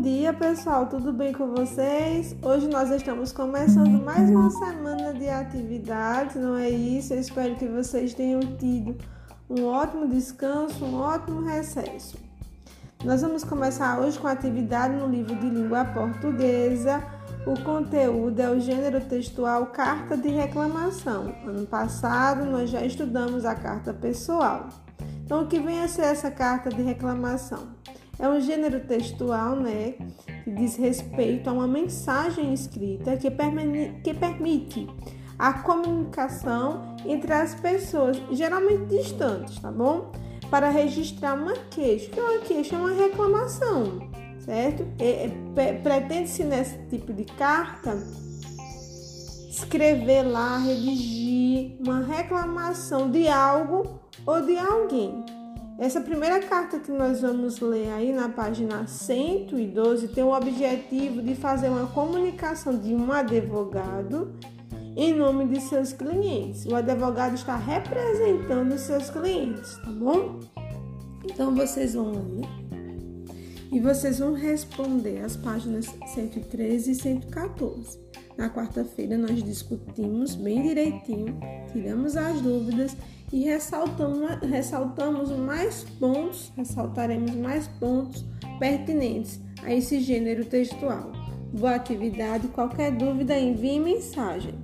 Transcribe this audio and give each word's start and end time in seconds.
dia, 0.00 0.32
pessoal. 0.32 0.86
Tudo 0.86 1.12
bem 1.12 1.32
com 1.32 1.54
vocês? 1.54 2.34
Hoje 2.42 2.66
nós 2.68 2.90
estamos 2.90 3.32
começando 3.32 4.02
mais 4.02 4.30
uma 4.30 4.50
semana 4.50 5.12
de 5.12 5.28
atividades, 5.28 6.36
não 6.36 6.56
é 6.56 6.68
isso? 6.68 7.12
Eu 7.12 7.20
espero 7.20 7.54
que 7.54 7.66
vocês 7.66 8.14
tenham 8.14 8.40
tido 8.58 8.96
um 9.48 9.66
ótimo 9.66 10.08
descanso, 10.08 10.84
um 10.84 10.98
ótimo 11.00 11.42
recesso. 11.42 12.18
Nós 13.04 13.22
vamos 13.22 13.44
começar 13.44 14.00
hoje 14.00 14.18
com 14.18 14.26
a 14.26 14.32
atividade 14.32 14.94
no 14.94 15.06
livro 15.06 15.36
de 15.36 15.48
língua 15.48 15.84
portuguesa. 15.84 17.02
O 17.46 17.62
conteúdo 17.62 18.40
é 18.40 18.50
o 18.50 18.58
gênero 18.58 19.00
textual 19.00 19.66
carta 19.66 20.16
de 20.16 20.28
reclamação. 20.28 21.34
Ano 21.46 21.66
passado 21.66 22.44
nós 22.44 22.70
já 22.70 22.84
estudamos 22.84 23.44
a 23.44 23.54
carta 23.54 23.92
pessoal. 23.92 24.68
Então, 25.24 25.44
o 25.44 25.46
que 25.46 25.60
vem 25.60 25.80
a 25.80 25.88
ser 25.88 26.02
essa 26.02 26.30
carta 26.30 26.70
de 26.70 26.82
reclamação? 26.82 27.79
É 28.20 28.28
um 28.28 28.40
gênero 28.40 28.80
textual, 28.80 29.56
né, 29.56 29.94
que 30.44 30.50
diz 30.50 30.76
respeito 30.76 31.48
a 31.48 31.52
uma 31.52 31.66
mensagem 31.66 32.52
escrita 32.52 33.16
que, 33.16 33.30
que 34.04 34.14
permite 34.14 34.86
a 35.38 35.54
comunicação 35.54 36.94
entre 37.06 37.32
as 37.32 37.54
pessoas, 37.54 38.20
geralmente 38.30 38.84
distantes, 38.94 39.58
tá 39.58 39.72
bom? 39.72 40.12
Para 40.50 40.68
registrar 40.68 41.34
uma 41.34 41.54
queixa. 41.70 42.10
Que 42.10 42.20
é 42.20 42.22
uma 42.22 42.38
queixa? 42.40 42.76
É 42.76 42.78
uma 42.78 42.92
reclamação, 42.92 44.00
certo? 44.44 44.86
É, 44.98 45.30
é, 45.56 45.72
Pretende-se 45.72 46.44
nesse 46.44 46.76
tipo 46.90 47.14
de 47.14 47.24
carta 47.24 47.96
escrever 49.48 50.22
lá, 50.24 50.58
redigir 50.58 51.76
uma 51.80 52.00
reclamação 52.04 53.10
de 53.10 53.26
algo 53.28 54.00
ou 54.26 54.44
de 54.44 54.58
alguém. 54.58 55.24
Essa 55.80 55.98
primeira 55.98 56.40
carta 56.40 56.78
que 56.78 56.92
nós 56.92 57.22
vamos 57.22 57.58
ler 57.58 57.90
aí 57.92 58.12
na 58.12 58.28
página 58.28 58.86
112 58.86 60.08
tem 60.08 60.22
o 60.22 60.30
objetivo 60.30 61.22
de 61.22 61.34
fazer 61.34 61.70
uma 61.70 61.86
comunicação 61.86 62.76
de 62.76 62.94
um 62.94 63.10
advogado 63.10 64.34
em 64.94 65.14
nome 65.14 65.46
de 65.46 65.58
seus 65.58 65.94
clientes. 65.94 66.66
O 66.66 66.74
advogado 66.74 67.34
está 67.34 67.56
representando 67.56 68.76
seus 68.76 69.08
clientes, 69.08 69.78
tá 69.78 69.90
bom? 69.90 70.40
Então 71.24 71.54
vocês 71.54 71.94
vão 71.94 72.12
ler 72.12 72.46
e 73.72 73.80
vocês 73.80 74.18
vão 74.18 74.34
responder 74.34 75.24
as 75.24 75.34
páginas 75.34 75.86
113 76.14 76.90
e 76.90 76.94
114. 76.94 77.98
Na 78.36 78.50
quarta-feira 78.50 79.16
nós 79.16 79.42
discutimos 79.42 80.34
bem 80.34 80.62
direitinho, 80.62 81.40
tiramos 81.72 82.18
as 82.18 82.38
dúvidas 82.42 82.94
e 83.32 83.44
ressaltamos, 83.44 85.30
mais 85.30 85.84
pontos, 85.98 86.52
ressaltaremos 86.56 87.34
mais 87.34 87.68
pontos 87.68 88.24
pertinentes 88.58 89.40
a 89.62 89.72
esse 89.72 90.00
gênero 90.00 90.44
textual. 90.44 91.12
Boa 91.52 91.76
atividade, 91.76 92.48
qualquer 92.48 92.92
dúvida 92.92 93.38
envie 93.38 93.78
mensagem. 93.80 94.54